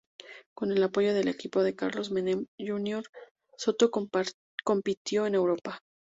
[0.55, 3.03] Con el apoyo del equipo de Carlos Menem Jr.,
[3.55, 3.91] Soto
[4.63, 5.83] compitió en Europa.